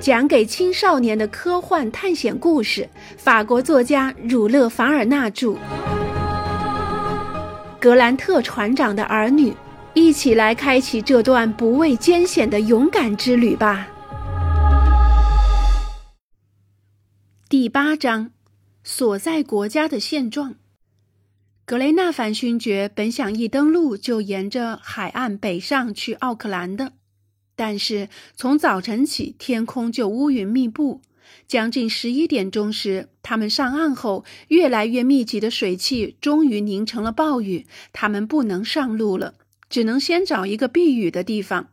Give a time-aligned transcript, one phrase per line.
[0.00, 5.56] 讲给青少年的科幻探险故事，法国作家儒勒·凡尔纳著。
[7.80, 9.52] 格兰特船长的儿女，
[9.94, 13.88] 一起来开启这段不畏艰险的勇敢之旅吧。
[17.48, 18.30] 第八章，
[18.84, 20.54] 所在国家的现状。
[21.64, 26.92] 格雷纳凡勋爵本想一登陆就沿着海岸北上去奥克兰的。
[27.58, 31.00] 但是从早晨起，天空就乌云密布。
[31.48, 37.66] 将近十一点钟时，他们上岸后，越来越密集的水汽终于凝成了暴雨。
[37.92, 39.34] 他们不能上路了，
[39.68, 41.70] 只能先找一个避雨的地方。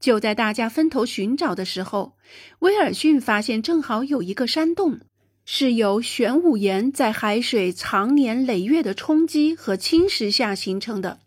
[0.00, 2.16] 就在大家分头寻找的时候，
[2.58, 4.98] 威尔逊发现正好有一个山洞，
[5.44, 11.20] 是由玄武岩在海水长年累月的冲击和侵蚀下形成的。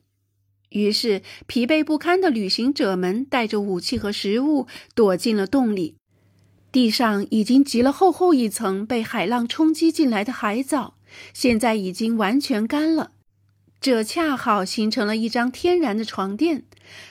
[0.69, 5.95] 于是，疲惫不堪的旅行者们带着武器和食物躲进了洞里。
[6.71, 10.95] 地上已经积了厚厚一层被海浪冲击进来的海藻，
[11.33, 13.11] 现在已经完全干了。
[13.79, 16.63] 这恰好形成了一张天然的床垫，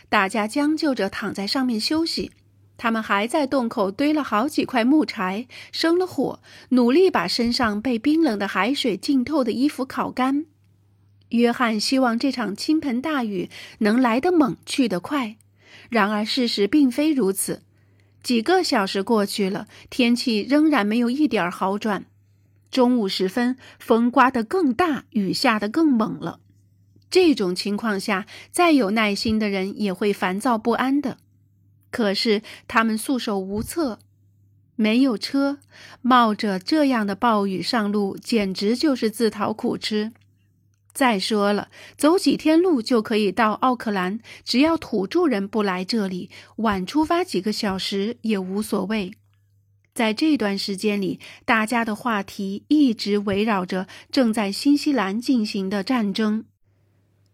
[0.09, 2.33] 大家将就着躺在上面休息。
[2.77, 10.45] 他们还在洞口堆了好几块木柴，生了火，努力把身上被冰冷的海水浸透的衣服烤干。
[11.31, 15.37] 约翰希望这场倾盆大雨能来得猛去得快，
[15.89, 17.63] 然而事实并非如此。
[18.23, 22.07] 几个小时过去了，天气仍然没有一点好转。
[22.71, 26.41] 中午时分，风刮得更大，雨下得更猛了。
[27.09, 31.19] 这种情况下，再有耐心的人也会烦躁不安的。
[31.91, 34.01] 可是他们束手无策，
[34.75, 35.59] 没有车，
[36.03, 40.13] 冒着这样的暴雨上路，简直就是自讨苦吃。
[40.97, 49.13] 再说了，走几天路就可以到奥克兰，只要土著人不来这里，晚出发几个小时也无所谓。
[49.93, 56.47] 在这段时间里，大家的话题一直围绕着正在新西兰进行的战争。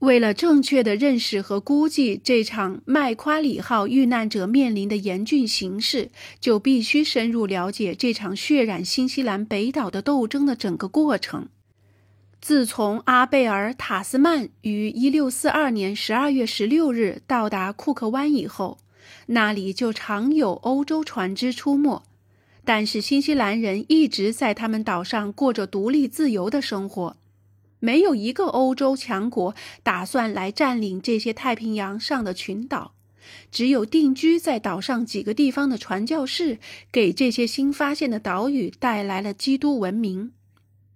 [0.00, 11.46] 为了正确的认识和估计这场麦夸里号遇难者面临的严峻形势，就必须深入了解这场血染新西兰北岛的斗争的整个过程。
[12.42, 18.78] 自从阿贝尔·塔斯曼于1642年12月16日到达库克湾以后，
[19.26, 22.02] 那里就常有欧洲船只出没。
[22.64, 27.16] 但是新西兰人一直在他们岛上过着独立自由的生活，
[27.78, 29.54] 没有一个欧洲强国
[29.84, 32.94] 打算来占领这些太平洋上的群岛。
[33.52, 36.58] 只有定居在岛上几个地方的传教士，
[36.90, 40.32] 给这些新发现的岛屿带来了基督文明。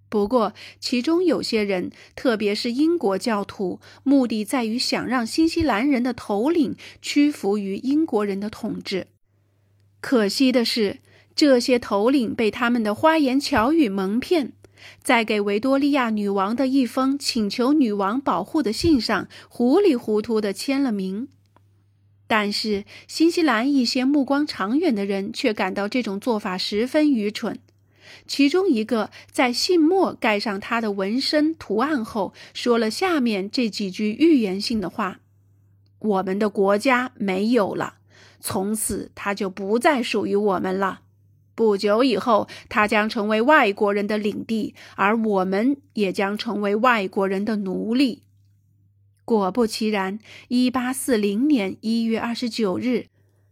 [0.09, 9.07] 不过，其中有些人，特别是英国教徒，目的在于想让新西兰人的头领屈服于英国人的统治。
[9.99, 10.99] 可惜的是，
[11.35, 14.53] 这些头领被他们的花言巧语蒙骗，
[15.03, 21.27] 在给维多利亚女王的一封请求女王保护的信上，糊里糊涂地签了名。
[22.27, 27.59] 但是，新西兰一些目光长远的人却感到这种做法十分愚蠢。
[28.25, 35.19] 其中一个在信末盖上他的纹身图案后，说了下面这几句预言性的话
[35.99, 37.95] ：“我们的国家没有了，
[38.39, 41.01] 从此它就不再属于我们了。
[41.55, 48.23] 不久以后，它将成为外国人的领地，而我们也将成为外国人的奴隶。”
[49.25, 53.07] 果不其然，一八四零年一月二十九日。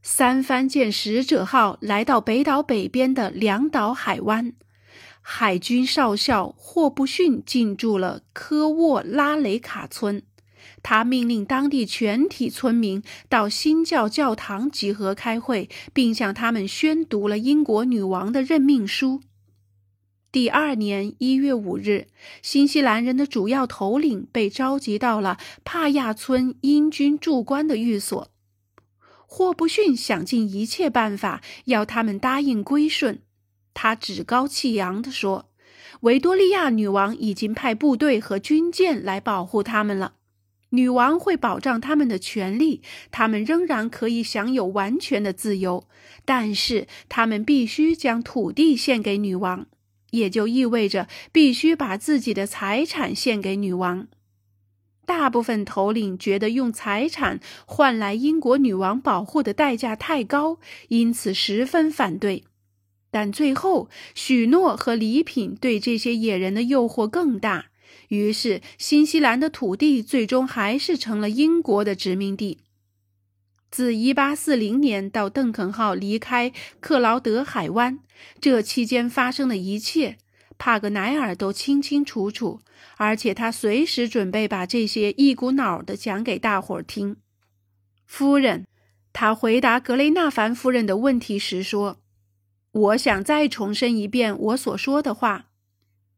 [0.07, 4.53] 三番舰使者号来到北岛北边的两岛海湾，
[5.19, 10.21] 海军少校霍布逊进驻了科沃拉雷卡村。
[10.83, 19.21] 他命令当地全体村民到新教教堂集合开会，并向他们宣读了英国女王的任命书。
[20.31, 22.05] 第二年一月五日，
[22.43, 28.29] 新西兰人的主要头领被召集到了帕亚村英军驻官的寓所。
[29.37, 33.19] 霍布逊想尽一切办法要他们答应归顺。
[33.73, 35.49] 他趾高气扬地说
[36.07, 40.13] ：“维多利亚女王已经派部队和军舰来保护他们了，
[40.69, 45.85] 女王会保障他们的权利，他们仍然可以享有完全的自由。
[46.23, 49.65] 但是他们必须将土地献给女王，
[50.11, 54.07] 也就意味着必须把自己的财产献给女王。”
[55.05, 60.57] 大部分头领觉得用财产换来英国女王保护的代价太高，
[60.87, 62.43] 因此十分反对。
[63.11, 67.67] 但最后，许诺和礼品对这些野人的诱惑更大，
[68.09, 72.57] 于是新西兰的土地最终还是成了英国的殖民地。
[73.71, 77.99] 自1840年到邓肯号离开克劳德海湾，
[78.39, 80.17] 这期间发生的一切，
[80.57, 82.61] 帕格奈尔都清清楚楚，
[82.97, 87.17] 而且他随时准备把这些一股脑的讲给大伙儿听。
[88.05, 88.65] 夫人，
[89.13, 91.99] 他回答格雷纳凡夫人的问题时说
[92.71, 95.47] ：“我想再重申一遍我所说的话。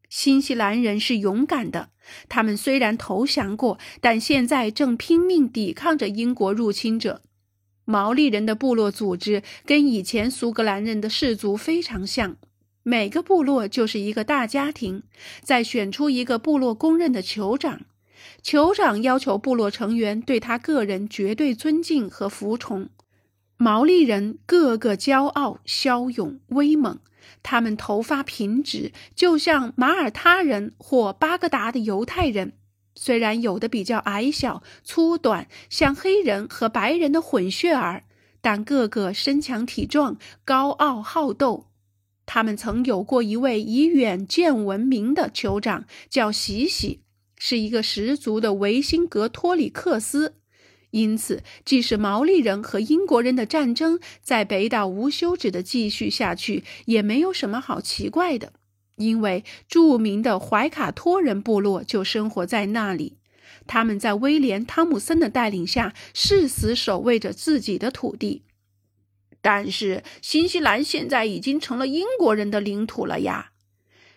[0.09, 1.89] 新西兰人是勇敢的，
[2.29, 7.21] 他们虽然投降过，但现在正拼命抵抗着英国入侵者。”
[7.89, 12.35] 毛利人的部落组织跟以前苏格兰人的氏族非常像，
[12.89, 15.03] 每个部落就是一个大家庭，
[15.41, 17.81] 再选出一个部落公认的酋长，
[18.41, 22.87] 酋长要求部落成员对他个人绝对尊敬和服从。
[23.57, 26.99] 毛利人个个骄傲、骁勇、威猛，
[27.43, 32.53] 他们头发平直，就像马耳他人或巴格达的犹太人。
[32.95, 38.05] 虽然有的比较矮小、粗短，像黑人和白人的混血儿，
[38.39, 41.66] 但个个身强体壮、高傲好斗。
[42.27, 47.00] 他们曾有过一位以远见闻名的酋长，叫喜喜，
[47.39, 50.35] 是一个十足的维辛格托里克斯。
[50.91, 58.53] 因此，即使毛利人和英国人的战争在北岛无休止的继续下去，也没有什么好奇怪的。
[58.97, 63.18] 因为著名的怀卡托人部落就生活在那里，
[63.68, 68.44] 他们在威廉·汤姆森的带领下誓死守卫着自己的土地。
[69.49, 73.51] 但是，新西兰现在已经成了英国人的领土了呀？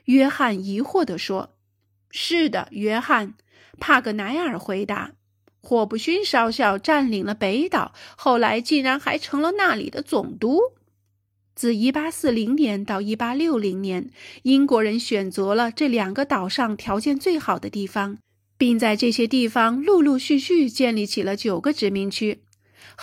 [0.06, 1.54] 约翰疑惑地说。
[2.10, 3.34] “是的，约翰。”
[3.78, 5.12] 帕格奈尔回答。
[5.62, 10.58] “霍布逊少校占领了北岛，后来竟然还成了那里的总督。”
[11.54, 14.10] 自1840年到1860年，
[14.42, 18.18] 英国人选择了这两个岛上条件最好的地方，
[18.58, 22.40] 并在这些地方陆陆续续建立起了九个殖民区，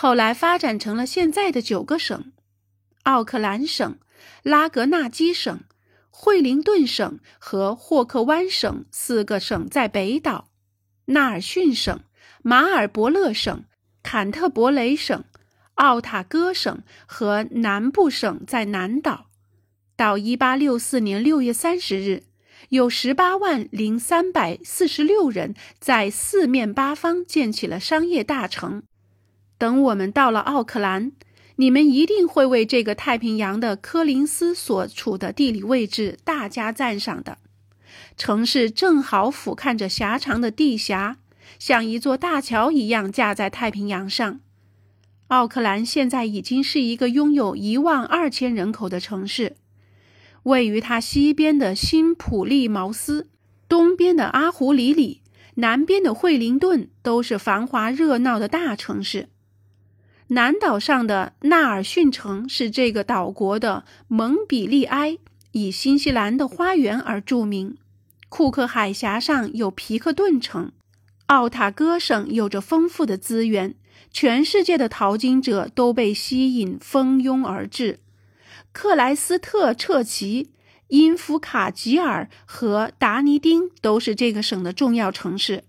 [0.00, 2.30] 后来发展成了现在的九个省：
[3.02, 3.98] 奥克兰省、
[4.44, 5.58] 拉格纳基省、
[6.08, 10.50] 惠灵顿省和霍克湾省四个省在北岛，
[11.06, 11.98] 纳尔逊省、
[12.44, 13.64] 马尔伯勒省、
[14.04, 15.24] 坎特伯雷省。
[15.74, 19.26] 奥塔哥省和南部省在南岛。
[19.96, 22.22] 到1864年6月30日，
[22.68, 28.84] 有18万零346人在四面八方建起了商业大城。
[29.58, 31.12] 等我们到了奥克兰，
[31.56, 37.38] 你们一定会为这个太平洋的科林斯所处的地理位置大加赞赏的。
[38.16, 41.16] 城市正好俯瞰着狭长的地峡，
[41.58, 44.40] 像一座大桥一样架在太平洋上。
[45.28, 49.56] 奥克兰现在已经是一个拥有一万二千人口的城市，
[50.44, 53.28] 位于它西边的新普利茅斯、
[53.68, 55.20] 东边的阿胡里里、
[55.56, 59.28] 南边的惠灵顿都是繁华热闹的大城市。
[60.28, 65.16] 南岛上的纳尔逊城是这个岛国的蒙彼利埃，
[65.52, 67.78] 以新西兰的花园而著名。
[68.28, 70.72] 库克海峡上有皮克顿城，
[71.26, 73.74] 奥塔哥省有着丰富的资源。
[74.10, 78.00] 全世界的淘金者都被吸引，蜂拥而至。
[78.72, 80.50] 克莱斯特彻奇、
[80.88, 85.64] 因夫卡吉尔和达尼丁都是这个省的重要城市。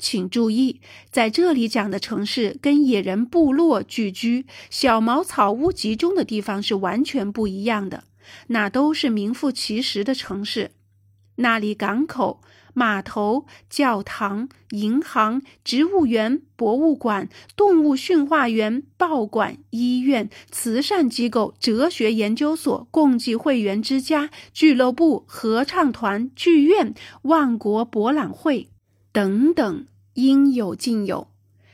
[0.00, 0.80] 请注意，
[1.12, 8.02] 在这里讲的城市跟野人部落聚居、小茅草屋集中的地方是完全不一样的。
[8.48, 10.72] 那都是名副其实的城市，
[11.36, 12.40] 那里港口。
[12.72, 28.68] 码头、教堂、银行、植物园、博物馆、动物驯化园、报馆、医院、慈善机构、哲学研究所、共济会员之家、俱乐部、合唱团、剧院、万国博览会
[29.12, 31.28] 等等，应有尽有，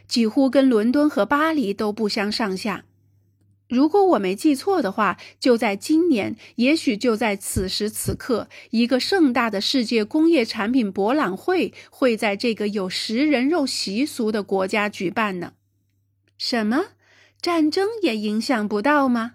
[0.08, 2.84] 几乎跟伦敦和巴黎都不相上下。
[3.68, 15.54] 如果我没记错的话，就在今年，也许就在此时此刻，一个盛大的世界工业产品博览会会在这个有食人肉习俗的国家举办呢。
[16.38, 16.84] 什么？
[17.42, 19.34] 战争也影响不到吗？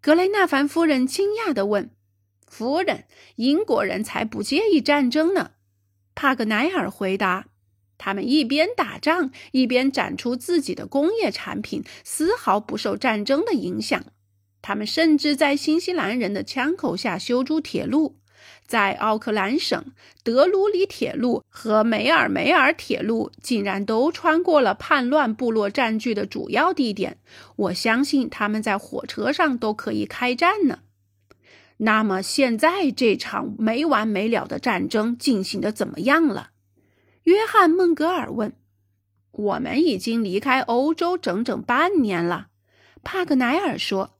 [0.00, 1.90] 格雷纳凡夫人惊讶地问。
[2.48, 3.04] 夫人，
[3.36, 5.52] 英国人才不介意战争呢。
[6.14, 7.46] 帕格奈尔回答。
[7.98, 14.04] 他们一边打仗，一边展出自己的工业产品，丝毫不受战争的影响。
[14.60, 18.16] 他们甚至在新西兰人的枪口下修筑铁路，
[18.66, 19.84] 在奥克兰省，
[20.24, 27.18] 德鲁里铁路和梅尔梅尔铁路竟然都穿过了叛乱部落占据的主要地点。
[27.56, 30.80] 我相信他们在火车上都可以开战呢。
[31.78, 36.50] 那么现在这场没完没了的战争进行的怎么样了？
[37.24, 38.52] 约翰·孟格尔问
[39.32, 42.48] ：“我们已经离开欧洲整整半年了，
[43.02, 44.18] 帕克奈尔说。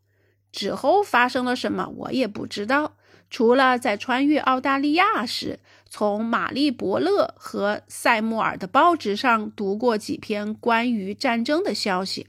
[0.51, 2.97] 之后发生了什么，我也不知道。
[3.31, 12.27] 除了在穿越澳大利亚时，从玛丽伯勒和塞穆尔的报纸上读过几篇关于战争的消息。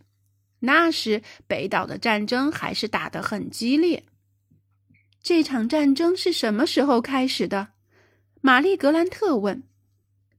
[0.60, 4.04] 那时北岛的战争还是打得很激烈。
[5.24, 7.70] 这场战争是什么时候开始的？
[8.42, 9.64] 玛丽格兰特问。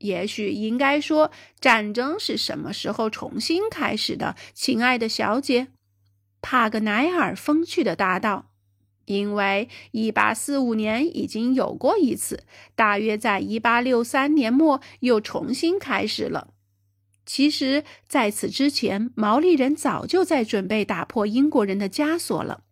[0.00, 5.68] 也许应该说，战争是什么时候重新开始的，亲爱的小姐？
[6.42, 8.50] 帕格奈尔风趣地答道
[9.06, 16.48] ：“因为1845年已经有过一次，大约在1863年末又重新开始了。
[17.24, 22.64] 其实，在此之前，毛利人早就在准备打破英国人的枷锁了。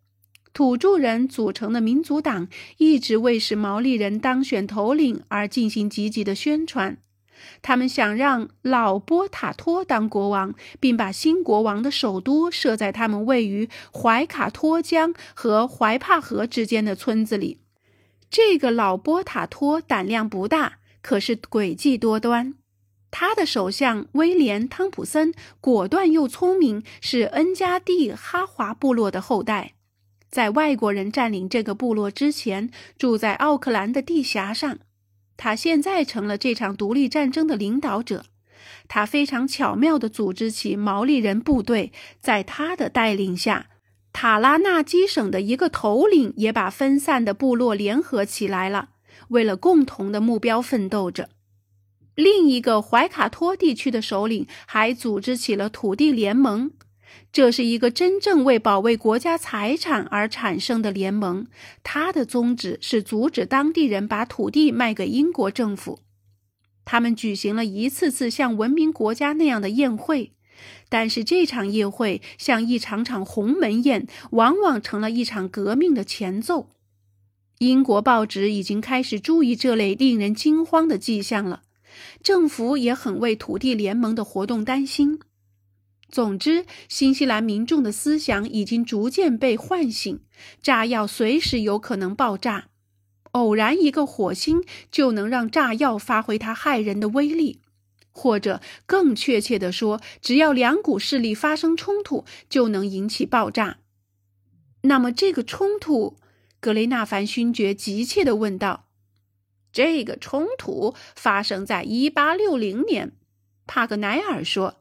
[0.53, 6.97] 土著人组成的民族党一直为使毛利人当选头领而进行积极的宣传。”
[7.61, 17.59] 他们想让老波塔托当国王，并把新国王的首都设在他们位于怀卡托江和怀帕河之间的村子里。
[18.29, 22.53] 这个老波塔托胆量不大，可是诡计多端。
[23.11, 29.73] 他的首相威廉·汤普森果断又聪明，是恩加蒂哈华部落的后代，
[30.33, 34.79] 在外国人占领这个部落之前，住在奥克兰的地峡上。
[35.37, 38.25] 他现在成了这场独立战争的领导者。
[38.87, 43.67] 他非常巧妙地组织起毛利人部队，在他的带领下，
[44.11, 48.89] 塔拉纳基省的一个头领也把分散的部落联合起来了，
[49.27, 51.29] 为了共同的目标奋斗着。
[52.15, 56.71] 另一个怀卡托地区的首领还组织起了土地联盟。
[57.31, 61.47] 这是一个真正为保卫国家财产而产生的联盟，
[61.81, 65.99] 它的宗旨是阻止当地人把土地卖给英国政府。
[66.85, 70.33] 他们举行了一次次像文明国家那样的宴会，
[70.89, 76.69] 但是这场宴会像一场场鸿门宴，往往成了一场革命的前奏。
[77.59, 81.63] 英国报纸已经开始注意这类令人惊慌的迹象了，
[82.21, 85.19] 政府也很为土地联盟的活动担心。
[86.09, 90.19] 总之，新西兰民众的思想已经逐渐被唤醒。
[90.61, 92.67] 炸药随时有可能爆炸，
[93.31, 97.61] 偶然一个火星就能让炸药发挥它害人的威力，
[98.11, 103.77] 或者更确切地说，只要两股势力发生冲突，就能引起爆炸。
[104.81, 106.17] 那么，这个冲突，
[106.59, 108.85] 格雷纳凡勋爵急切地问道
[109.73, 113.13] ：“这个冲突发生在一八六零年。”
[113.65, 114.75] 帕格奈尔说。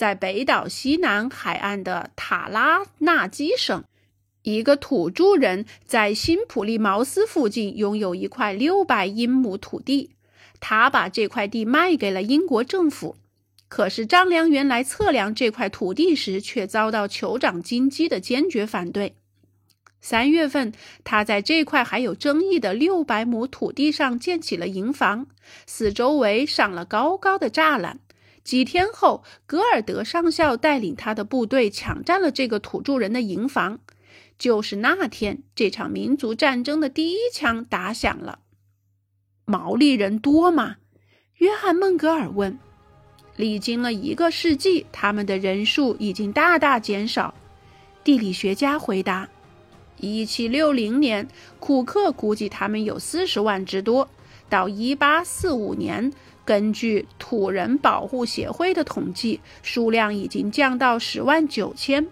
[0.00, 3.84] 在北岛西南海岸的塔拉纳基省，
[4.40, 10.12] 一个土著人在新普利茅斯附近拥有一块六百英亩土地，
[10.58, 13.16] 他把这块地卖给了英国政府。
[13.68, 19.16] 可是丈量员来测量这块土地时，却遭到酋长金基的坚决反对。
[20.00, 20.72] 三月份，
[21.04, 25.26] 他在这块还有争议的六百亩土地上建起了营房，
[25.66, 28.00] 四周围上了高高的栅栏。
[28.42, 33.80] 几天后，格尔德上校带领他的部队抢占了这个土著人的营房。
[34.38, 38.38] 就是那天，这场民族战争的第一枪打响了。
[39.44, 40.76] 毛利人多吗？
[41.36, 42.58] 约翰·孟格尔问。
[43.36, 47.34] 历经了一个世纪，他们的人数已经大大减少。
[48.02, 49.28] 地理学家回答。
[49.98, 51.28] 一七六零年，
[51.58, 54.08] 库克估计他们有四十万之多。
[54.48, 56.10] 到一八四五年。
[56.44, 62.06] 根据土人保护协会的统计，数量已经降到十万九千。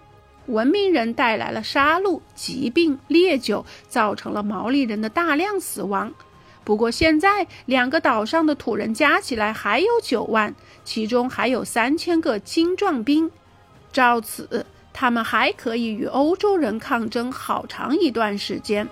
[0.47, 6.15] 文明人带来了杀戮、疾病、烈酒，造成了毛利人的大量死亡。
[6.65, 10.55] 不过，现在两个岛上的土人加起来还有九万，
[10.85, 13.31] 其中还有三千个精壮兵。
[13.93, 18.87] 照此，他们还可以与欧洲人抗争好长一段时间。